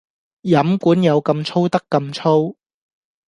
[0.41, 2.57] 飲管有咁粗得咁粗